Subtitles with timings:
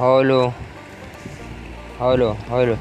[0.00, 0.40] hello
[1.98, 2.76] hello hello